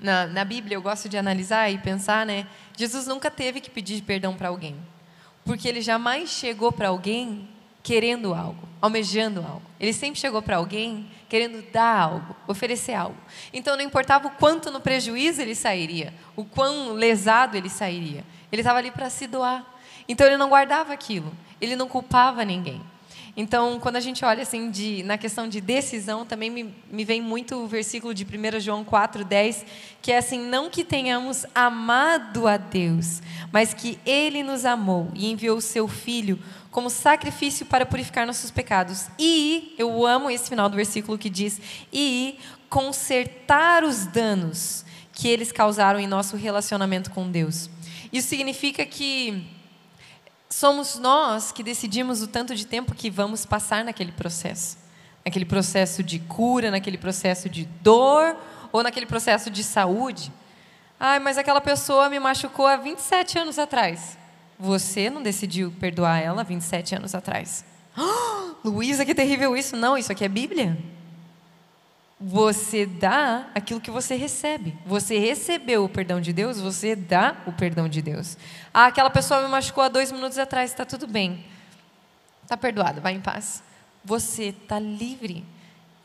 na, 0.00 0.26
na 0.26 0.44
Bíblia, 0.44 0.76
eu 0.76 0.82
gosto 0.82 1.08
de 1.08 1.16
analisar 1.16 1.70
e 1.70 1.78
pensar, 1.78 2.26
né? 2.26 2.46
Jesus 2.76 3.06
nunca 3.06 3.30
teve 3.30 3.60
que 3.60 3.70
pedir 3.70 4.02
perdão 4.02 4.34
para 4.34 4.48
alguém, 4.48 4.76
porque 5.44 5.68
ele 5.68 5.80
jamais 5.80 6.30
chegou 6.30 6.72
para 6.72 6.88
alguém 6.88 7.48
querendo 7.82 8.34
algo, 8.34 8.68
almejando 8.82 9.40
algo. 9.40 9.62
Ele 9.78 9.92
sempre 9.92 10.18
chegou 10.18 10.42
para 10.42 10.56
alguém 10.56 11.08
querendo 11.28 11.62
dar 11.70 12.00
algo, 12.00 12.34
oferecer 12.48 12.94
algo. 12.94 13.16
Então 13.52 13.76
não 13.76 13.82
importava 13.82 14.26
o 14.26 14.32
quanto 14.32 14.70
no 14.70 14.80
prejuízo 14.80 15.40
ele 15.40 15.54
sairia, 15.54 16.12
o 16.34 16.44
quão 16.44 16.92
lesado 16.92 17.56
ele 17.56 17.68
sairia. 17.68 18.24
Ele 18.50 18.62
estava 18.62 18.78
ali 18.78 18.90
para 18.90 19.08
se 19.08 19.26
doar. 19.26 19.64
Então 20.08 20.26
ele 20.26 20.36
não 20.36 20.48
guardava 20.48 20.92
aquilo, 20.92 21.32
ele 21.60 21.76
não 21.76 21.88
culpava 21.88 22.44
ninguém. 22.44 22.82
Então, 23.36 23.78
quando 23.78 23.96
a 23.96 24.00
gente 24.00 24.24
olha 24.24 24.42
assim 24.42 24.70
de, 24.70 25.02
na 25.02 25.18
questão 25.18 25.46
de 25.46 25.60
decisão, 25.60 26.24
também 26.24 26.48
me, 26.48 26.74
me 26.90 27.04
vem 27.04 27.20
muito 27.20 27.54
o 27.56 27.66
versículo 27.66 28.14
de 28.14 28.24
1 28.24 28.60
João 28.60 28.82
4,10, 28.82 29.64
que 30.00 30.10
é 30.10 30.16
assim: 30.16 30.40
não 30.40 30.70
que 30.70 30.82
tenhamos 30.82 31.44
amado 31.54 32.48
a 32.48 32.56
Deus, 32.56 33.20
mas 33.52 33.74
que 33.74 33.98
Ele 34.06 34.42
nos 34.42 34.64
amou 34.64 35.10
e 35.14 35.30
enviou 35.30 35.58
o 35.58 35.60
seu 35.60 35.86
Filho 35.86 36.38
como 36.70 36.88
sacrifício 36.88 37.66
para 37.66 37.84
purificar 37.84 38.26
nossos 38.26 38.50
pecados. 38.50 39.08
E, 39.18 39.74
eu 39.76 40.06
amo 40.06 40.30
esse 40.30 40.48
final 40.48 40.70
do 40.70 40.76
versículo 40.76 41.18
que 41.18 41.28
diz: 41.28 41.60
e 41.92 42.38
consertar 42.70 43.84
os 43.84 44.06
danos 44.06 44.82
que 45.12 45.28
eles 45.28 45.52
causaram 45.52 46.00
em 46.00 46.06
nosso 46.06 46.36
relacionamento 46.36 47.10
com 47.10 47.30
Deus. 47.30 47.68
Isso 48.10 48.28
significa 48.28 48.84
que 48.86 49.46
somos 50.48 50.98
nós 50.98 51.52
que 51.52 51.62
decidimos 51.62 52.22
o 52.22 52.28
tanto 52.28 52.54
de 52.54 52.66
tempo 52.66 52.94
que 52.94 53.10
vamos 53.10 53.44
passar 53.44 53.84
naquele 53.84 54.12
processo. 54.12 54.78
Naquele 55.24 55.44
processo 55.44 56.02
de 56.02 56.18
cura, 56.18 56.70
naquele 56.70 56.98
processo 56.98 57.48
de 57.48 57.64
dor 57.82 58.36
ou 58.72 58.82
naquele 58.82 59.06
processo 59.06 59.50
de 59.50 59.64
saúde. 59.64 60.32
Ai, 60.98 61.18
mas 61.18 61.36
aquela 61.36 61.60
pessoa 61.60 62.08
me 62.08 62.18
machucou 62.18 62.66
há 62.66 62.76
27 62.76 63.38
anos 63.38 63.58
atrás. 63.58 64.16
Você 64.58 65.10
não 65.10 65.22
decidiu 65.22 65.70
perdoar 65.78 66.18
ela 66.18 66.40
há 66.40 66.44
27 66.44 66.94
anos 66.94 67.14
atrás. 67.14 67.64
Oh, 67.96 68.54
Luísa, 68.68 69.04
que 69.04 69.14
terrível 69.14 69.56
isso. 69.56 69.76
Não, 69.76 69.98
isso 69.98 70.10
aqui 70.10 70.24
é 70.24 70.28
Bíblia. 70.28 70.78
Você 72.18 72.86
dá 72.86 73.48
aquilo 73.54 73.80
que 73.80 73.90
você 73.90 74.14
recebe. 74.14 74.74
Você 74.86 75.18
recebeu 75.18 75.84
o 75.84 75.88
perdão 75.88 76.20
de 76.20 76.32
Deus, 76.32 76.58
você 76.58 76.96
dá 76.96 77.36
o 77.46 77.52
perdão 77.52 77.88
de 77.88 78.00
Deus. 78.00 78.38
Ah, 78.72 78.86
aquela 78.86 79.10
pessoa 79.10 79.42
me 79.42 79.48
machucou 79.48 79.84
há 79.84 79.88
dois 79.88 80.10
minutos 80.10 80.38
atrás, 80.38 80.70
está 80.70 80.86
tudo 80.86 81.06
bem. 81.06 81.44
Está 82.42 82.56
perdoado, 82.56 83.02
vai 83.02 83.12
em 83.12 83.20
paz. 83.20 83.62
Você 84.02 84.44
está 84.44 84.78
livre. 84.78 85.44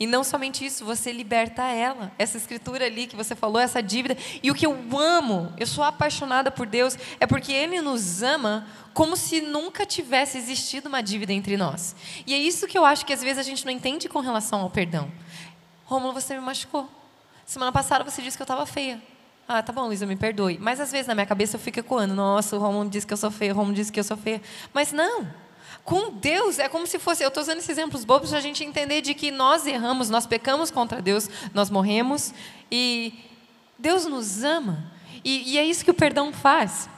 E 0.02 0.08
não 0.08 0.24
somente 0.24 0.66
isso, 0.66 0.84
você 0.84 1.14
liberta 1.14 1.62
ela. 1.62 2.12
Essa 2.18 2.36
escritura 2.36 2.88
ali 2.88 3.06
que 3.06 3.16
você 3.16 3.36
falou, 3.36 3.62
essa 3.62 3.84
dívida. 3.84 4.18
E 4.42 4.50
o 4.50 4.56
que 4.56 4.66
eu 4.66 4.76
amo, 4.98 5.54
eu 5.60 5.68
sou 5.68 5.84
apaixonada 5.84 6.50
por 6.50 6.66
Deus, 6.66 6.98
é 7.20 7.28
porque 7.28 7.54
Ele 7.54 7.80
nos 7.80 8.24
ama 8.24 8.68
como 8.96 9.16
se 9.16 9.40
nunca 9.42 9.86
tivesse 9.86 10.40
existido 10.40 10.90
uma 10.90 11.04
dívida 11.04 11.32
entre 11.32 11.56
nós. 11.56 11.96
E 12.26 12.34
é 12.34 12.38
isso 12.38 12.68
que 12.68 12.78
eu 12.78 12.84
acho 12.84 13.06
que 13.06 13.14
às 13.14 13.22
vezes 13.22 13.38
a 13.38 13.44
gente 13.44 13.64
não 13.64 13.72
entende 13.72 14.10
com 14.10 14.20
relação 14.20 14.62
ao 14.62 14.72
perdão. 14.72 15.08
Rômulo, 15.92 16.14
você 16.14 16.36
me 16.36 16.40
machucou. 16.40 16.90
Semana 17.46 17.70
passada 17.70 18.10
você 18.10 18.22
disse 18.22 18.38
que 18.38 18.42
eu 18.42 18.46
estava 18.46 18.66
feia. 18.66 19.02
Ah, 19.46 19.62
tá 19.62 19.74
bom, 19.74 19.88
Luísa, 19.88 20.06
me 20.06 20.16
perdoe. 20.16 20.58
Mas 20.58 20.80
às 20.80 20.90
vezes 20.90 21.06
na 21.06 21.14
minha 21.14 21.26
cabeça 21.26 21.58
eu 21.58 21.60
fico 21.60 21.82
ecoando. 21.82 22.14
Nossa, 22.14 22.56
o 22.56 22.60
Romulo 22.60 22.90
disse 22.90 23.06
que 23.06 23.12
eu 23.12 23.18
sou 23.18 23.30
feia, 23.30 23.52
o 23.52 23.56
Romulo 23.58 23.76
disse 23.76 23.92
que 23.92 24.00
eu 24.00 24.04
sou 24.06 24.16
feia. 24.16 24.42
Mas 24.74 24.94
não. 24.94 25.28
Com 25.84 26.14
Deus 26.14 26.60
é 26.60 26.70
como 26.70 26.88
se 26.88 26.98
fosse. 26.98 27.26
Eu 27.26 27.28
estou 27.28 27.44
usando 27.44 27.58
esses 27.58 27.70
exemplos 27.70 28.06
bobos 28.06 28.30
para 28.30 28.40
a 28.40 28.42
gente 28.42 28.64
entender 28.64 29.02
de 29.02 29.14
que 29.14 29.32
nós 29.32 29.68
erramos, 29.68 30.10
nós 30.10 30.26
pecamos 30.26 30.72
contra 30.72 31.02
Deus, 31.02 31.30
nós 31.54 31.70
morremos 31.70 32.34
e 32.72 33.14
Deus 33.78 34.06
nos 34.06 34.46
ama. 34.46 34.82
E, 35.26 35.52
e 35.52 35.58
é 35.58 35.66
isso 35.66 35.84
que 35.84 35.92
o 35.92 35.94
perdão 35.94 36.32
faz. 36.32 36.90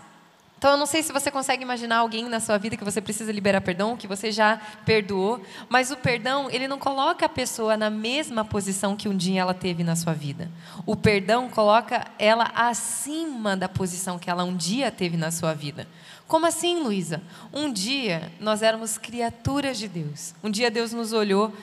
Então, 0.64 0.72
eu 0.72 0.78
não 0.78 0.86
sei 0.86 1.04
se 1.04 1.12
você 1.12 1.30
consegue 1.30 1.62
imaginar 1.62 1.98
alguém 1.98 2.30
na 2.30 2.40
sua 2.40 2.58
vida 2.58 2.78
que 2.78 2.86
você 2.86 3.02
precisa 3.02 3.34
liberar 3.34 3.60
perdão, 3.60 3.98
que 3.98 4.08
você 4.08 4.32
já 4.32 4.62
perdoou, 4.86 5.42
mas 5.68 5.92
o 5.92 5.98
perdão, 5.98 6.50
ele 6.50 6.70
não 6.70 6.80
coloca 6.80 7.26
a 7.26 7.28
pessoa 7.28 7.76
na 7.76 7.90
mesma 7.90 8.46
posição 8.46 8.96
que 8.96 9.10
um 9.10 9.18
dia 9.18 9.42
ela 9.42 9.54
teve 9.54 9.84
na 9.84 9.94
sua 9.94 10.14
vida. 10.14 10.50
O 10.86 10.96
perdão 10.96 11.50
coloca 11.50 12.08
ela 12.18 12.50
acima 12.56 13.58
da 13.58 13.68
posição 13.68 14.18
que 14.18 14.30
ela 14.30 14.46
um 14.46 14.56
dia 14.56 14.90
teve 14.90 15.18
na 15.18 15.32
sua 15.32 15.54
vida. 15.54 15.86
Como 16.30 16.46
assim, 16.46 16.80
Luísa? 16.82 17.22
Um 17.52 17.70
dia 17.70 18.32
nós 18.40 18.62
éramos 18.62 18.98
criaturas 18.98 19.78
de 19.78 19.90
Deus. 19.90 20.34
Um 20.42 20.50
dia 20.50 20.72
Deus 20.72 20.94
nos 20.94 21.12
olhou, 21.12 21.54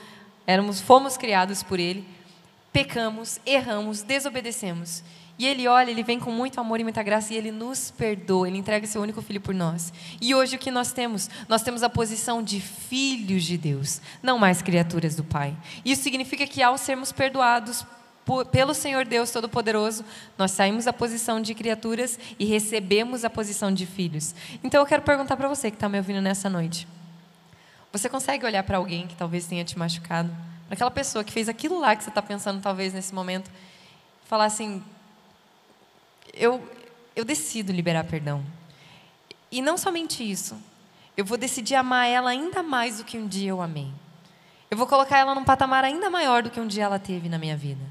éramos, 0.47 0.79
fomos 0.79 1.17
criados 1.17 1.63
por 1.63 1.81
Ele, 1.81 2.07
pecamos, 2.71 3.41
erramos, 3.47 4.03
desobedecemos. 4.03 5.03
E 5.41 5.47
ele 5.47 5.67
olha, 5.67 5.91
ele 5.91 6.03
vem 6.03 6.21
com 6.21 6.31
muito 6.31 6.61
amor 6.61 6.81
e 6.81 6.83
muita 6.83 7.03
graça 7.03 7.33
e 7.33 7.37
ele 7.39 7.51
nos 7.51 7.91
perdoa, 7.91 8.47
ele 8.47 8.59
entrega 8.59 8.87
seu 8.87 9.01
único 9.01 9.23
filho 9.23 9.41
por 9.41 9.55
nós. 9.55 9.91
E 10.21 10.35
hoje 10.35 10.57
o 10.57 10.59
que 10.59 10.71
nós 10.71 10.93
temos? 10.93 11.31
Nós 11.49 11.63
temos 11.63 11.83
a 11.83 11.89
posição 11.89 12.43
de 12.43 12.61
filhos 12.61 13.45
de 13.45 13.57
Deus, 13.57 14.03
não 14.23 14.39
mais 14.39 14.61
criaturas 14.61 15.17
do 15.17 15.25
Pai. 15.25 15.57
Isso 15.83 16.03
significa 16.03 16.47
que 16.47 16.63
ao 16.63 16.77
sermos 16.77 17.11
perdoados 17.11 17.87
pelo 18.53 18.75
Senhor 18.75 19.07
Deus 19.07 19.31
Todo-Poderoso, 19.31 20.05
nós 20.37 20.51
saímos 20.51 20.85
da 20.85 20.93
posição 20.93 21.41
de 21.41 21.55
criaturas 21.55 22.19
e 22.39 22.45
recebemos 22.45 23.25
a 23.25 23.31
posição 23.31 23.73
de 23.73 23.87
filhos. 23.87 24.35
Então 24.63 24.83
eu 24.83 24.87
quero 24.87 25.01
perguntar 25.01 25.39
para 25.39 25.49
você 25.49 25.71
que 25.71 25.77
está 25.79 25.89
me 25.89 25.97
ouvindo 25.97 26.21
nessa 26.21 26.51
noite: 26.51 26.87
você 27.91 28.11
consegue 28.11 28.45
olhar 28.45 28.63
para 28.63 28.77
alguém 28.77 29.07
que 29.07 29.17
talvez 29.17 29.47
tenha 29.47 29.65
te 29.65 29.79
machucado, 29.79 30.29
para 30.67 30.75
aquela 30.75 30.91
pessoa 30.91 31.25
que 31.25 31.33
fez 31.33 31.49
aquilo 31.49 31.81
lá 31.81 31.97
que 31.97 32.05
você 32.05 32.11
está 32.11 32.21
pensando 32.21 32.61
talvez 32.61 32.93
nesse 32.93 33.15
momento, 33.15 33.51
falar 34.27 34.45
assim: 34.45 34.85
eu, 36.35 36.63
eu 37.15 37.25
decido 37.25 37.73
liberar 37.73 38.05
perdão. 38.05 38.45
E 39.51 39.61
não 39.61 39.77
somente 39.77 40.29
isso, 40.29 40.57
eu 41.17 41.25
vou 41.25 41.37
decidir 41.37 41.75
amar 41.75 42.07
ela 42.07 42.31
ainda 42.31 42.63
mais 42.63 42.99
do 42.99 43.05
que 43.05 43.19
um 43.19 43.27
dia 43.27 43.51
eu 43.51 43.61
amei. 43.61 43.91
Eu 44.71 44.77
vou 44.77 44.87
colocar 44.87 45.19
ela 45.19 45.35
num 45.35 45.45
patamar 45.45 45.85
ainda 45.85 46.09
maior 46.09 46.43
do 46.43 46.51
que 46.51 46.61
um 46.61 46.67
dia 46.67 46.85
ela 46.85 46.99
teve 46.99 47.29
na 47.29 47.39
minha 47.39 47.57
vida. 47.57 47.83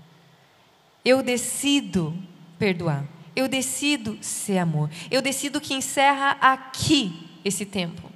Eu 1.04 1.22
decido 1.22 2.18
perdoar. 2.58 3.04
Eu 3.36 3.48
decido 3.48 4.18
ser 4.22 4.58
amor. 4.58 4.90
Eu 5.12 5.22
decido 5.22 5.60
que 5.60 5.74
encerra 5.74 6.38
aqui 6.40 7.30
esse 7.44 7.66
tempo. 7.66 8.10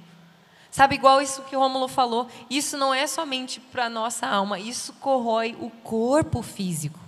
Sabe, 0.70 0.96
igual 0.96 1.22
isso 1.22 1.42
que 1.42 1.54
o 1.54 1.60
Rômulo 1.60 1.86
falou, 1.86 2.26
isso 2.50 2.76
não 2.76 2.92
é 2.92 3.06
somente 3.06 3.60
para 3.60 3.84
a 3.84 3.88
nossa 3.88 4.26
alma, 4.26 4.58
isso 4.58 4.92
corrói 4.94 5.56
o 5.60 5.70
corpo 5.70 6.42
físico. 6.42 6.98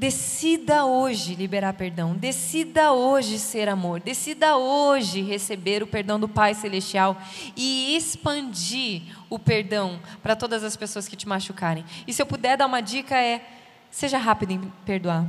Decida 0.00 0.86
hoje 0.86 1.34
liberar 1.34 1.74
perdão. 1.74 2.14
Decida 2.14 2.90
hoje 2.90 3.38
ser 3.38 3.68
amor. 3.68 4.00
Decida 4.00 4.56
hoje 4.56 5.20
receber 5.20 5.82
o 5.82 5.86
perdão 5.86 6.18
do 6.18 6.26
Pai 6.26 6.54
Celestial 6.54 7.20
e 7.54 7.94
expandir 7.94 9.02
o 9.28 9.38
perdão 9.38 10.00
para 10.22 10.34
todas 10.34 10.64
as 10.64 10.74
pessoas 10.74 11.06
que 11.06 11.14
te 11.14 11.28
machucarem. 11.28 11.84
E 12.06 12.14
se 12.14 12.22
eu 12.22 12.24
puder 12.24 12.56
dar 12.56 12.64
uma 12.64 12.80
dica 12.80 13.14
é: 13.14 13.46
seja 13.90 14.16
rápido 14.16 14.52
em 14.52 14.72
perdoar. 14.86 15.26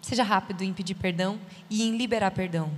Seja 0.00 0.22
rápido 0.22 0.64
em 0.64 0.72
pedir 0.72 0.94
perdão 0.94 1.38
e 1.68 1.82
em 1.82 1.94
liberar 1.94 2.30
perdão. 2.30 2.70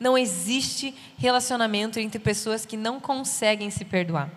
Não 0.00 0.16
existe 0.16 0.94
relacionamento 1.18 2.00
entre 2.00 2.18
pessoas 2.18 2.64
que 2.64 2.78
não 2.78 2.98
conseguem 2.98 3.68
se 3.68 3.84
perdoar. 3.84 4.30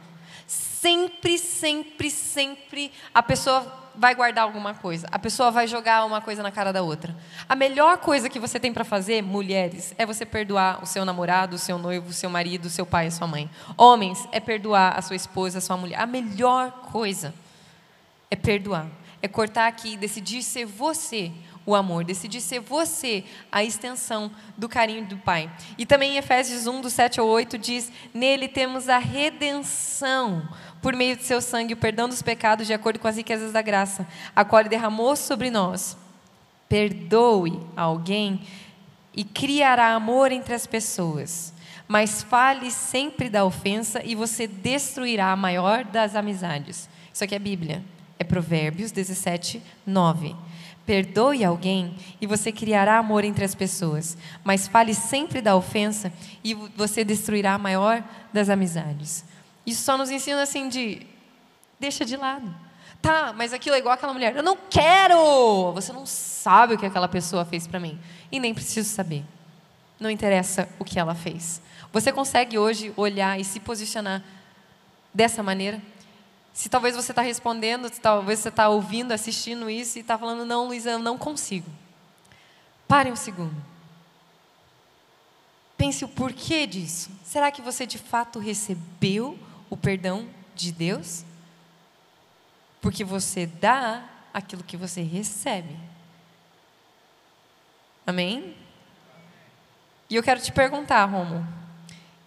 Sempre, 0.46 1.38
sempre, 1.38 2.12
sempre 2.12 2.92
a 3.14 3.24
pessoa 3.24 3.89
vai 4.00 4.16
guardar 4.16 4.46
alguma 4.46 4.74
coisa. 4.74 5.06
A 5.12 5.20
pessoa 5.20 5.52
vai 5.52 5.68
jogar 5.68 6.06
uma 6.06 6.22
coisa 6.22 6.42
na 6.42 6.50
cara 6.50 6.72
da 6.72 6.82
outra. 6.82 7.14
A 7.50 7.54
melhor 7.54 7.98
coisa 7.98 8.30
que 8.30 8.40
você 8.40 8.58
tem 8.58 8.72
para 8.72 8.86
fazer, 8.86 9.22
mulheres, 9.22 9.94
é 9.98 10.06
você 10.06 10.26
perdoar 10.26 10.82
o 10.82 10.86
seu 10.86 11.04
namorado, 11.04 11.58
o 11.58 11.60
seu 11.60 11.78
noivo, 11.78 12.10
o 12.10 12.14
seu 12.14 12.30
marido, 12.30 12.68
o 12.68 12.70
seu 12.70 12.86
pai, 12.86 13.08
a 13.08 13.12
sua 13.12 13.28
mãe. 13.28 13.50
Homens, 13.76 14.26
é 14.32 14.40
perdoar 14.40 14.98
a 14.98 15.02
sua 15.02 15.18
esposa, 15.18 15.58
a 15.58 15.62
sua 15.62 15.76
mulher. 15.76 16.00
A 16.00 16.06
melhor 16.06 16.72
coisa 16.92 17.34
é 18.32 18.38
perdoar. 18.38 18.88
É 19.22 19.28
cortar 19.28 19.68
aqui, 19.68 19.98
decidir 19.98 20.44
ser 20.44 20.66
você 20.66 21.34
o 21.70 21.76
amor, 21.76 22.04
decidir 22.04 22.42
ser 22.42 22.60
você 22.60 23.24
a 23.52 23.64
extensão 23.64 24.32
do 24.58 24.68
carinho 24.68 25.06
do 25.06 25.18
Pai. 25.18 25.52
E 25.78 25.86
também 25.86 26.14
em 26.14 26.18
Efésios 26.18 26.68
1, 26.68 26.82
do 26.82 26.90
7 26.90 27.20
ao 27.20 27.28
8, 27.28 27.58
diz: 27.58 27.92
Nele 28.14 28.48
temos 28.48 28.90
a 28.90 28.98
redenção 28.98 30.48
por 30.82 30.96
meio 30.96 31.16
de 31.16 31.24
seu 31.24 31.42
sangue, 31.42 31.74
o 31.74 31.78
perdão 31.78 32.08
dos 32.08 32.22
pecados 32.22 32.68
de 32.68 32.74
acordo 32.74 33.00
com 33.00 33.08
as 33.08 33.18
riquezas 33.18 33.52
da 33.52 33.62
graça, 33.62 34.08
a 34.36 34.44
qual 34.44 34.62
ele 34.62 34.70
derramou 34.70 35.16
sobre 35.16 35.50
nós. 35.50 35.98
Perdoe 36.68 37.60
alguém 37.76 38.42
e 39.14 39.24
criará 39.24 39.94
amor 39.94 40.32
entre 40.32 40.54
as 40.54 40.66
pessoas. 40.66 41.54
Mas 41.88 42.22
fale 42.22 42.70
sempre 42.70 43.30
da 43.30 43.44
ofensa 43.44 44.02
e 44.04 44.14
você 44.14 44.46
destruirá 44.46 45.32
a 45.32 45.36
maior 45.36 45.84
das 45.84 46.16
amizades. 46.16 46.88
Isso 47.12 47.24
aqui 47.24 47.36
é 47.36 47.40
Bíblia. 47.40 47.84
É 48.20 48.24
Provérbios 48.24 48.92
17, 48.92 49.62
9. 49.88 50.36
Perdoe 50.90 51.46
alguém 51.46 51.96
e 52.20 52.26
você 52.26 52.52
criará 52.52 52.98
amor 52.98 53.24
entre 53.24 53.46
as 53.46 53.54
pessoas, 53.54 54.18
mas 54.44 54.68
fale 54.68 54.96
sempre 54.96 55.40
da 55.40 55.56
ofensa 55.56 56.12
e 56.44 56.56
você 56.56 57.04
destruirá 57.04 57.54
a 57.54 57.60
maior 57.60 58.04
das 58.34 58.50
amizades. 58.50 59.24
Isso 59.68 59.84
só 59.84 59.96
nos 59.96 60.10
ensina 60.10 60.42
assim 60.42 60.68
de 60.68 61.06
deixa 61.80 62.04
de 62.04 62.18
lado. 62.18 62.52
Tá, 63.04 63.32
mas 63.38 63.54
aquilo 63.54 63.76
é 63.76 63.78
igual 63.78 63.94
aquela 63.94 64.14
mulher. 64.14 64.36
Eu 64.36 64.42
não 64.42 64.58
quero! 64.68 65.72
Você 65.74 65.94
não 65.94 66.08
sabe 66.08 66.74
o 66.74 66.78
que 66.80 66.88
aquela 66.88 67.08
pessoa 67.08 67.46
fez 67.46 67.68
para 67.68 67.80
mim. 67.80 68.00
E 68.32 68.40
nem 68.40 68.52
preciso 68.52 68.90
saber. 68.90 69.24
Não 70.00 70.10
interessa 70.10 70.68
o 70.80 70.84
que 70.84 70.98
ela 70.98 71.14
fez. 71.14 71.62
Você 71.94 72.12
consegue 72.12 72.58
hoje 72.58 72.92
olhar 72.98 73.40
e 73.40 73.44
se 73.44 73.60
posicionar 73.60 74.24
dessa 75.14 75.44
maneira? 75.44 75.80
Se 76.60 76.68
talvez 76.68 76.94
você 76.94 77.14
está 77.14 77.22
respondendo, 77.22 77.88
se 77.88 78.02
talvez 78.02 78.40
você 78.40 78.50
está 78.50 78.68
ouvindo, 78.68 79.14
assistindo 79.14 79.70
isso 79.70 79.98
e 79.98 80.02
está 80.02 80.18
falando, 80.18 80.44
não, 80.44 80.68
Luísa, 80.68 80.92
eu 80.92 81.00
não 81.00 81.18
consigo. 81.18 81.72
Pare 82.86 83.10
um 83.10 83.16
segundo. 83.16 83.56
Pense 85.78 86.04
o 86.04 86.10
porquê 86.10 86.68
disso. 86.68 87.12
Será 87.24 87.50
que 87.50 87.62
você 87.62 87.86
de 87.86 87.98
fato 87.98 88.40
recebeu 88.40 89.40
o 89.70 89.78
perdão 89.78 90.28
de 90.54 90.74
Deus? 90.74 91.24
Porque 92.82 93.06
você 93.06 93.46
dá 93.46 94.04
aquilo 94.34 94.62
que 94.62 94.76
você 94.76 95.02
recebe. 95.02 95.78
Amém? 98.06 98.54
E 100.10 100.16
eu 100.18 100.22
quero 100.22 100.42
te 100.42 100.52
perguntar, 100.52 101.06
Romo. 101.06 101.48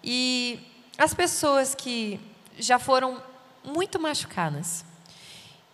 E 0.03 0.59
as 0.97 1.13
pessoas 1.13 1.75
que 1.75 2.19
já 2.57 2.79
foram 2.79 3.21
muito 3.63 3.99
machucadas. 3.99 4.85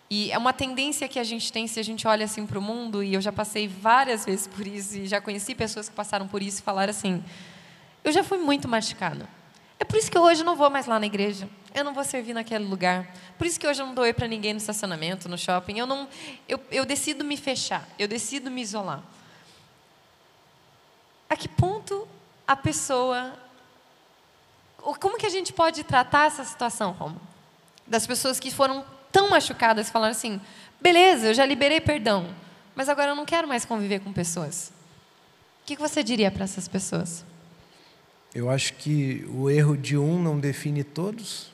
E 0.08 0.32
é 0.32 0.38
uma 0.38 0.52
tendência 0.52 1.08
que 1.08 1.18
a 1.18 1.24
gente 1.24 1.52
tem 1.52 1.66
se 1.68 1.78
a 1.78 1.84
gente 1.84 2.06
olha 2.06 2.24
assim 2.24 2.44
para 2.44 2.58
o 2.58 2.62
mundo, 2.62 3.02
e 3.02 3.14
eu 3.14 3.20
já 3.20 3.30
passei 3.30 3.68
várias 3.68 4.24
vezes 4.24 4.46
por 4.46 4.66
isso, 4.66 4.98
e 4.98 5.06
já 5.06 5.20
conheci 5.20 5.54
pessoas 5.54 5.88
que 5.88 5.94
passaram 5.94 6.26
por 6.26 6.42
isso 6.42 6.58
e 6.58 6.62
falaram 6.62 6.90
assim: 6.90 7.22
eu 8.02 8.12
já 8.12 8.24
fui 8.24 8.38
muito 8.38 8.66
machucada. 8.66 9.28
É 9.78 9.84
por 9.84 9.96
isso 9.96 10.10
que 10.10 10.18
hoje 10.18 10.42
eu 10.42 10.44
não 10.44 10.56
vou 10.56 10.68
mais 10.68 10.86
lá 10.86 10.98
na 10.98 11.06
igreja. 11.06 11.48
Eu 11.72 11.84
não 11.84 11.94
vou 11.94 12.04
servir 12.04 12.34
naquele 12.34 12.64
lugar. 12.64 13.08
Por 13.38 13.46
isso 13.46 13.58
que 13.58 13.66
hoje 13.66 13.80
eu 13.80 13.86
não 13.86 13.94
doei 13.94 14.12
para 14.12 14.26
ninguém 14.26 14.52
no 14.52 14.58
estacionamento, 14.58 15.28
no 15.28 15.38
shopping. 15.38 15.78
Eu, 15.78 15.86
não, 15.86 16.08
eu, 16.48 16.60
eu 16.70 16.84
decido 16.84 17.24
me 17.24 17.36
fechar, 17.36 17.88
eu 17.98 18.08
decido 18.08 18.50
me 18.50 18.60
isolar. 18.60 19.02
A 21.28 21.36
que 21.36 21.48
ponto 21.48 22.06
a 22.46 22.56
pessoa. 22.56 23.32
Como 24.76 25.16
que 25.16 25.26
a 25.26 25.30
gente 25.30 25.52
pode 25.52 25.84
tratar 25.84 26.26
essa 26.26 26.44
situação, 26.44 26.90
Romo? 26.92 27.29
Das 27.90 28.06
pessoas 28.06 28.40
que 28.40 28.50
foram 28.50 28.84
tão 29.12 29.28
machucadas 29.28 29.88
e 29.88 29.90
falaram 29.90 30.12
assim: 30.12 30.40
beleza, 30.80 31.26
eu 31.26 31.34
já 31.34 31.44
liberei 31.44 31.80
perdão, 31.80 32.34
mas 32.74 32.88
agora 32.88 33.10
eu 33.10 33.16
não 33.16 33.26
quero 33.26 33.46
mais 33.46 33.66
conviver 33.66 34.00
com 34.00 34.12
pessoas. 34.12 34.72
O 35.62 35.66
que 35.66 35.76
você 35.76 36.02
diria 36.02 36.30
para 36.30 36.44
essas 36.44 36.66
pessoas? 36.66 37.24
Eu 38.34 38.48
acho 38.48 38.74
que 38.74 39.26
o 39.28 39.50
erro 39.50 39.76
de 39.76 39.98
um 39.98 40.22
não 40.22 40.38
define 40.38 40.84
todos. 40.84 41.50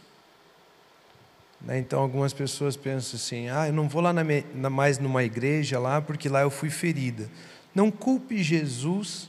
Né? 1.60 1.78
Então, 1.78 2.00
algumas 2.00 2.32
pessoas 2.32 2.76
pensam 2.76 3.16
assim: 3.16 3.48
ah, 3.48 3.66
eu 3.66 3.72
não 3.72 3.88
vou 3.88 4.02
lá 4.02 4.12
na, 4.12 4.70
mais 4.70 4.98
numa 4.98 5.24
igreja 5.24 5.78
lá 5.78 6.00
porque 6.00 6.28
lá 6.28 6.42
eu 6.42 6.50
fui 6.50 6.70
ferida. 6.70 7.28
Não 7.74 7.90
culpe 7.90 8.42
Jesus 8.42 9.28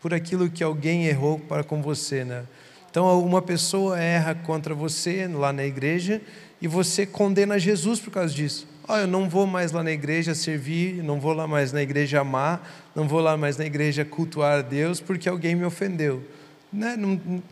por 0.00 0.12
aquilo 0.12 0.50
que 0.50 0.64
alguém 0.64 1.06
errou 1.06 1.38
para 1.38 1.62
com 1.62 1.82
você, 1.82 2.24
né? 2.24 2.44
Então, 2.90 3.22
uma 3.24 3.40
pessoa 3.40 3.98
erra 3.98 4.34
contra 4.34 4.74
você 4.74 5.28
lá 5.28 5.52
na 5.52 5.64
igreja 5.64 6.20
e 6.60 6.66
você 6.66 7.06
condena 7.06 7.58
Jesus 7.58 8.00
por 8.00 8.10
causa 8.10 8.34
disso. 8.34 8.66
Oh, 8.88 8.96
eu 8.96 9.06
não 9.06 9.28
vou 9.28 9.46
mais 9.46 9.70
lá 9.70 9.84
na 9.84 9.92
igreja 9.92 10.34
servir, 10.34 11.00
não 11.02 11.20
vou 11.20 11.32
lá 11.32 11.46
mais 11.46 11.72
na 11.72 11.80
igreja 11.80 12.20
amar, 12.20 12.68
não 12.92 13.06
vou 13.06 13.20
lá 13.20 13.36
mais 13.36 13.56
na 13.56 13.64
igreja 13.64 14.04
cultuar 14.04 14.58
a 14.58 14.62
Deus 14.62 15.00
porque 15.00 15.28
alguém 15.28 15.54
me 15.54 15.64
ofendeu. 15.64 16.24
Né? 16.72 16.96
Não, 16.96 17.42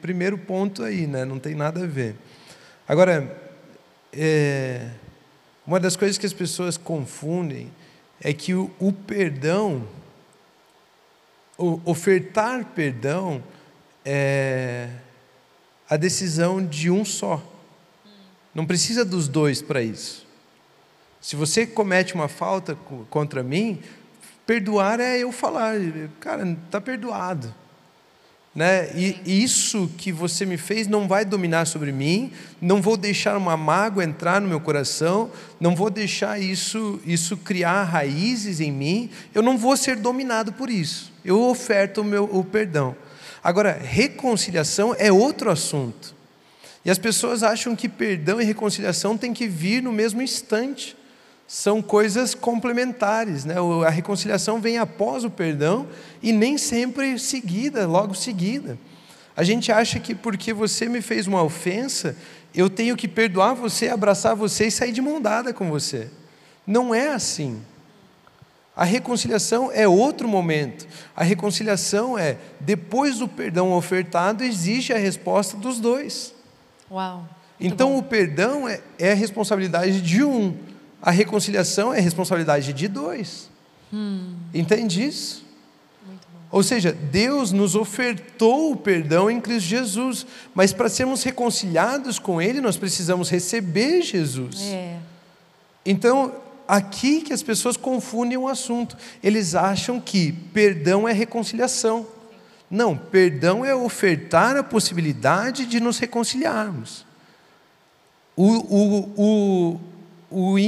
primeiro 0.00 0.38
ponto 0.38 0.84
aí, 0.84 1.08
né? 1.08 1.24
não 1.24 1.40
tem 1.40 1.56
nada 1.56 1.82
a 1.82 1.86
ver. 1.86 2.14
Agora, 2.86 3.36
é, 4.12 4.88
uma 5.66 5.80
das 5.80 5.96
coisas 5.96 6.16
que 6.16 6.26
as 6.26 6.32
pessoas 6.32 6.76
confundem 6.76 7.72
é 8.20 8.32
que 8.32 8.54
o, 8.54 8.70
o 8.78 8.92
perdão, 8.92 9.82
o 11.58 11.80
ofertar 11.84 12.64
perdão, 12.66 13.42
é 14.06 14.88
a 15.90 15.96
decisão 15.96 16.64
de 16.64 16.90
um 16.90 17.04
só. 17.04 17.42
Não 18.54 18.64
precisa 18.64 19.04
dos 19.04 19.28
dois 19.28 19.60
para 19.60 19.82
isso. 19.82 20.26
Se 21.20 21.34
você 21.34 21.66
comete 21.66 22.14
uma 22.14 22.28
falta 22.28 22.76
contra 23.10 23.42
mim, 23.42 23.80
perdoar 24.46 25.00
é 25.00 25.18
eu 25.18 25.32
falar, 25.32 25.74
cara, 26.20 26.56
está 26.64 26.80
perdoado. 26.80 27.52
Né? 28.54 28.90
E 28.94 29.44
isso 29.44 29.90
que 29.98 30.10
você 30.10 30.46
me 30.46 30.56
fez 30.56 30.86
não 30.86 31.06
vai 31.06 31.26
dominar 31.26 31.66
sobre 31.66 31.92
mim, 31.92 32.32
não 32.58 32.80
vou 32.80 32.96
deixar 32.96 33.36
uma 33.36 33.54
mágoa 33.54 34.02
entrar 34.02 34.40
no 34.40 34.48
meu 34.48 34.60
coração, 34.60 35.30
não 35.60 35.76
vou 35.76 35.90
deixar 35.90 36.40
isso, 36.40 36.98
isso 37.04 37.36
criar 37.36 37.82
raízes 37.82 38.60
em 38.60 38.72
mim, 38.72 39.10
eu 39.34 39.42
não 39.42 39.58
vou 39.58 39.76
ser 39.76 39.96
dominado 39.96 40.54
por 40.54 40.70
isso. 40.70 41.12
Eu 41.22 41.42
oferto 41.42 42.00
o, 42.00 42.04
meu, 42.04 42.24
o 42.24 42.42
perdão. 42.42 42.96
Agora, 43.46 43.78
reconciliação 43.80 44.92
é 44.98 45.12
outro 45.12 45.52
assunto. 45.52 46.12
E 46.84 46.90
as 46.90 46.98
pessoas 46.98 47.44
acham 47.44 47.76
que 47.76 47.88
perdão 47.88 48.40
e 48.40 48.44
reconciliação 48.44 49.16
têm 49.16 49.32
que 49.32 49.46
vir 49.46 49.80
no 49.80 49.92
mesmo 49.92 50.20
instante 50.20 50.96
são 51.46 51.80
coisas 51.80 52.34
complementares. 52.34 53.44
Né? 53.44 53.54
A 53.86 53.88
reconciliação 53.88 54.60
vem 54.60 54.78
após 54.78 55.22
o 55.22 55.30
perdão 55.30 55.86
e 56.20 56.32
nem 56.32 56.58
sempre 56.58 57.20
seguida, 57.20 57.86
logo 57.86 58.16
seguida. 58.16 58.76
A 59.36 59.44
gente 59.44 59.70
acha 59.70 60.00
que 60.00 60.12
porque 60.12 60.52
você 60.52 60.88
me 60.88 61.00
fez 61.00 61.28
uma 61.28 61.40
ofensa, 61.40 62.16
eu 62.52 62.68
tenho 62.68 62.96
que 62.96 63.06
perdoar 63.06 63.54
você, 63.54 63.86
abraçar 63.88 64.34
você 64.34 64.66
e 64.66 64.72
sair 64.72 64.90
de 64.90 65.00
mão 65.00 65.22
dada 65.22 65.54
com 65.54 65.70
você. 65.70 66.08
Não 66.66 66.92
é 66.92 67.10
assim. 67.10 67.62
A 68.76 68.84
reconciliação 68.84 69.72
é 69.72 69.88
outro 69.88 70.28
momento. 70.28 70.86
A 71.16 71.24
reconciliação 71.24 72.18
é, 72.18 72.36
depois 72.60 73.18
do 73.18 73.26
perdão 73.26 73.72
ofertado, 73.72 74.44
exige 74.44 74.92
a 74.92 74.98
resposta 74.98 75.56
dos 75.56 75.80
dois. 75.80 76.34
Uau. 76.90 77.26
Então, 77.58 77.92
bom. 77.92 77.98
o 77.98 78.02
perdão 78.02 78.68
é, 78.68 78.80
é 78.98 79.12
a 79.12 79.14
responsabilidade 79.14 80.02
de 80.02 80.22
um 80.22 80.54
a 81.06 81.12
reconciliação 81.12 81.94
é 81.94 82.00
responsabilidade 82.00 82.72
de 82.72 82.88
dois. 82.88 83.48
Hum. 83.92 84.34
Entende 84.52 85.04
isso? 85.04 85.46
Ou 86.50 86.62
seja, 86.62 86.92
Deus 86.92 87.52
nos 87.52 87.76
ofertou 87.76 88.72
o 88.72 88.76
perdão 88.76 89.30
em 89.30 89.40
Cristo 89.40 89.68
Jesus, 89.68 90.26
mas 90.52 90.72
para 90.72 90.88
sermos 90.88 91.22
reconciliados 91.22 92.18
com 92.18 92.42
Ele, 92.42 92.60
nós 92.60 92.76
precisamos 92.76 93.30
receber 93.30 94.02
Jesus. 94.02 94.62
É. 94.62 94.98
Então, 95.84 96.34
aqui 96.66 97.20
que 97.20 97.32
as 97.32 97.42
pessoas 97.42 97.76
confundem 97.76 98.36
o 98.36 98.48
assunto. 98.48 98.96
Eles 99.22 99.54
acham 99.54 100.00
que 100.00 100.32
perdão 100.32 101.08
é 101.08 101.12
reconciliação. 101.12 102.06
Não, 102.70 102.96
perdão 102.96 103.64
é 103.64 103.74
ofertar 103.74 104.56
a 104.56 104.62
possibilidade 104.62 105.66
de 105.66 105.78
nos 105.78 105.98
reconciliarmos. 105.98 107.06
O, 108.36 108.50
o, 109.16 109.80
o, 110.30 110.58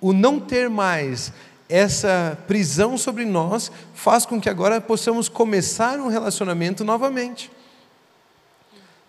o, 0.00 0.12
não 0.12 0.38
ter 0.38 0.68
mais 0.68 1.32
essa 1.68 2.38
prisão 2.46 2.96
sobre 2.96 3.24
nós 3.24 3.72
faz 3.94 4.26
com 4.26 4.40
que 4.40 4.48
agora 4.50 4.80
possamos 4.80 5.28
começar 5.28 5.98
um 5.98 6.08
relacionamento 6.08 6.84
novamente. 6.84 7.50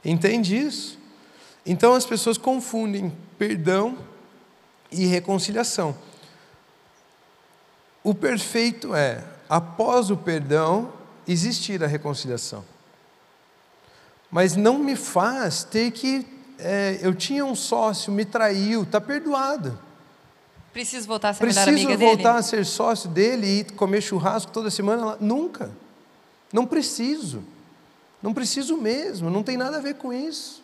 Entende 0.03 0.57
isso? 0.57 0.97
Então 1.65 1.93
as 1.93 2.05
pessoas 2.05 2.37
confundem 2.37 3.11
perdão 3.37 3.97
e 4.91 5.05
reconciliação. 5.05 5.95
O 8.03 8.13
perfeito 8.13 8.93
é, 8.93 9.23
após 9.49 10.11
o 10.11 10.17
perdão, 10.17 10.93
existir 11.27 11.83
a 11.83 11.87
reconciliação. 11.87 12.63
Mas 14.29 14.55
não 14.55 14.77
me 14.77 14.95
faz 14.95 15.63
ter 15.63 15.91
que 15.91 16.25
é, 16.59 16.99
eu 17.01 17.13
tinha 17.13 17.45
um 17.45 17.55
sócio, 17.55 18.11
me 18.11 18.25
traiu, 18.25 18.83
está 18.83 19.01
perdoado. 19.01 19.77
Preciso 20.71 21.07
voltar 21.07 21.29
a 21.29 21.33
ser 21.33 21.39
Preciso 21.39 21.65
melhor 21.65 21.77
amiga 21.77 21.97
dele? 21.97 22.11
Preciso 22.11 22.23
voltar 22.23 22.39
a 22.39 22.43
ser 22.43 22.65
sócio 22.65 23.09
dele 23.09 23.59
e 23.59 23.63
comer 23.63 24.01
churrasco 24.01 24.51
toda 24.51 24.69
semana? 24.69 25.17
Nunca. 25.19 25.71
Não 26.51 26.65
preciso. 26.65 27.43
Não 28.21 28.33
preciso 28.33 28.77
mesmo. 28.77 29.29
Não 29.29 29.41
tem 29.41 29.55
nada 29.55 29.77
a 29.77 29.79
ver 29.79 29.95
com 29.95 30.11
isso. 30.11 30.63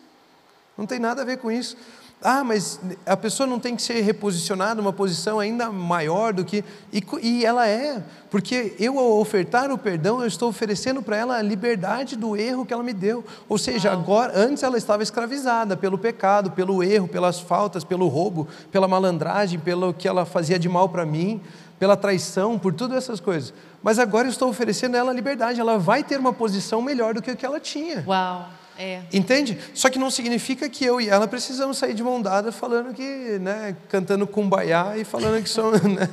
Não 0.76 0.86
tem 0.86 0.98
nada 0.98 1.22
a 1.22 1.24
ver 1.24 1.38
com 1.38 1.50
isso. 1.50 1.76
Ah, 2.24 2.44
mas 2.44 2.80
a 3.04 3.16
pessoa 3.16 3.46
não 3.46 3.58
tem 3.58 3.74
que 3.74 3.82
ser 3.82 4.00
reposicionada 4.00 4.80
numa 4.80 4.92
posição 4.92 5.40
ainda 5.40 5.70
maior 5.70 6.32
do 6.32 6.44
que. 6.44 6.64
E, 6.92 7.04
e 7.22 7.44
ela 7.44 7.66
é, 7.66 8.02
porque 8.30 8.74
eu, 8.78 8.98
ao 8.98 9.18
ofertar 9.18 9.70
o 9.70 9.76
perdão, 9.78 10.20
eu 10.20 10.26
estou 10.26 10.48
oferecendo 10.48 11.02
para 11.02 11.16
ela 11.16 11.36
a 11.36 11.42
liberdade 11.42 12.16
do 12.16 12.36
erro 12.36 12.64
que 12.64 12.72
ela 12.72 12.82
me 12.82 12.92
deu. 12.92 13.24
Ou 13.48 13.58
seja, 13.58 13.92
agora, 13.92 14.32
antes 14.34 14.62
ela 14.62 14.78
estava 14.78 15.02
escravizada 15.02 15.76
pelo 15.76 15.98
pecado, 15.98 16.50
pelo 16.52 16.82
erro, 16.82 17.08
pelas 17.08 17.40
faltas, 17.40 17.84
pelo 17.84 18.06
roubo, 18.08 18.46
pela 18.70 18.86
malandragem, 18.86 19.58
pelo 19.58 19.92
que 19.92 20.06
ela 20.06 20.24
fazia 20.24 20.58
de 20.58 20.68
mal 20.68 20.88
para 20.88 21.04
mim, 21.04 21.40
pela 21.78 21.96
traição, 21.96 22.58
por 22.58 22.72
todas 22.72 22.96
essas 22.96 23.18
coisas. 23.18 23.52
Mas 23.82 23.98
agora 23.98 24.28
eu 24.28 24.30
estou 24.30 24.48
oferecendo 24.48 24.94
a 24.94 24.98
ela 24.98 25.10
a 25.10 25.14
liberdade, 25.14 25.60
ela 25.60 25.78
vai 25.78 26.04
ter 26.04 26.18
uma 26.18 26.32
posição 26.32 26.80
melhor 26.80 27.14
do 27.14 27.20
que 27.20 27.32
a 27.32 27.36
que 27.36 27.44
ela 27.44 27.58
tinha. 27.58 28.04
Uau. 28.06 28.48
É. 28.78 29.02
Entende? 29.12 29.58
Só 29.74 29.90
que 29.90 29.98
não 29.98 30.10
significa 30.10 30.68
que 30.68 30.84
eu 30.84 31.00
e 31.00 31.08
ela 31.08 31.28
precisamos 31.28 31.76
sair 31.76 31.94
de 31.94 32.02
mão 32.02 32.20
dada 32.20 32.50
falando 32.50 32.94
que, 32.94 33.38
né, 33.38 33.76
cantando 33.88 34.26
kumbaya 34.26 34.96
e 34.96 35.04
falando 35.04 35.42
que 35.42 35.48
somos. 35.48 35.80
Né? 35.82 36.08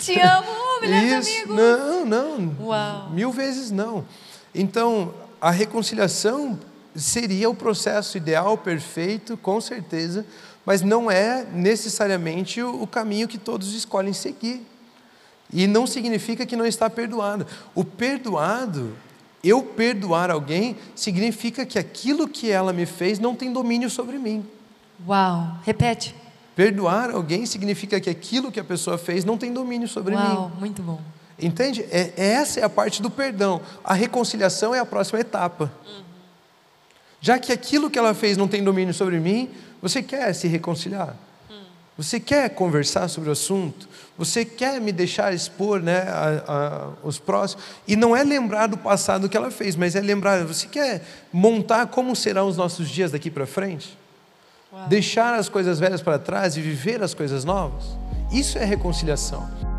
Te 0.00 0.20
amo, 0.20 0.80
melhores 0.80 1.26
Isso, 1.26 1.36
amigos. 1.44 1.56
não, 1.56 2.04
não. 2.04 2.56
Uau. 2.60 3.10
Mil 3.10 3.30
vezes 3.32 3.70
não. 3.70 4.04
Então, 4.54 5.14
a 5.40 5.50
reconciliação 5.50 6.58
seria 6.94 7.48
o 7.48 7.54
processo 7.54 8.16
ideal, 8.16 8.58
perfeito, 8.58 9.36
com 9.36 9.60
certeza, 9.60 10.26
mas 10.66 10.82
não 10.82 11.10
é 11.10 11.44
necessariamente 11.52 12.60
o, 12.62 12.82
o 12.82 12.86
caminho 12.86 13.26
que 13.26 13.38
todos 13.38 13.74
escolhem 13.74 14.12
seguir. 14.12 14.66
E 15.52 15.66
não 15.66 15.86
significa 15.86 16.46
que 16.46 16.56
não 16.56 16.64
está 16.64 16.88
perdoado. 16.88 17.46
O 17.74 17.84
perdoado 17.84 18.96
eu 19.42 19.62
perdoar 19.62 20.30
alguém 20.30 20.76
significa 20.94 21.66
que 21.66 21.78
aquilo 21.78 22.28
que 22.28 22.50
ela 22.50 22.72
me 22.72 22.86
fez 22.86 23.18
não 23.18 23.34
tem 23.34 23.52
domínio 23.52 23.90
sobre 23.90 24.18
mim. 24.18 24.46
Uau. 25.06 25.56
Repete. 25.64 26.14
Perdoar 26.54 27.10
alguém 27.10 27.46
significa 27.46 28.00
que 28.00 28.10
aquilo 28.10 28.52
que 28.52 28.60
a 28.60 28.64
pessoa 28.64 28.98
fez 28.98 29.24
não 29.24 29.38
tem 29.38 29.52
domínio 29.52 29.88
sobre 29.88 30.14
Uau, 30.14 30.48
mim. 30.50 30.60
muito 30.60 30.82
bom. 30.82 31.00
Entende? 31.38 31.82
É, 31.90 32.12
essa 32.16 32.60
é 32.60 32.62
a 32.62 32.68
parte 32.68 33.02
do 33.02 33.10
perdão. 33.10 33.60
A 33.82 33.94
reconciliação 33.94 34.74
é 34.74 34.78
a 34.78 34.86
próxima 34.86 35.18
etapa. 35.18 35.72
Já 37.20 37.38
que 37.38 37.52
aquilo 37.52 37.90
que 37.90 37.98
ela 37.98 38.14
fez 38.14 38.36
não 38.36 38.46
tem 38.46 38.62
domínio 38.62 38.92
sobre 38.92 39.18
mim, 39.18 39.48
você 39.80 40.02
quer 40.02 40.32
se 40.34 40.46
reconciliar? 40.46 41.16
Você 42.02 42.18
quer 42.18 42.50
conversar 42.50 43.06
sobre 43.06 43.28
o 43.28 43.32
assunto? 43.32 43.88
Você 44.18 44.44
quer 44.44 44.80
me 44.80 44.90
deixar 44.90 45.32
expor 45.32 45.80
né, 45.80 46.00
a, 46.00 46.42
a, 46.48 47.06
os 47.06 47.20
próximos? 47.20 47.64
E 47.86 47.94
não 47.94 48.16
é 48.16 48.24
lembrar 48.24 48.66
do 48.66 48.76
passado 48.76 49.28
que 49.28 49.36
ela 49.36 49.52
fez, 49.52 49.76
mas 49.76 49.94
é 49.94 50.00
lembrar, 50.00 50.44
você 50.44 50.66
quer 50.66 51.04
montar 51.32 51.86
como 51.86 52.16
serão 52.16 52.48
os 52.48 52.56
nossos 52.56 52.88
dias 52.88 53.12
daqui 53.12 53.30
para 53.30 53.46
frente? 53.46 53.96
Deixar 54.88 55.34
as 55.34 55.48
coisas 55.48 55.78
velhas 55.78 56.02
para 56.02 56.18
trás 56.18 56.56
e 56.56 56.60
viver 56.60 57.00
as 57.04 57.14
coisas 57.14 57.44
novas? 57.44 57.84
Isso 58.32 58.58
é 58.58 58.64
reconciliação. 58.64 59.71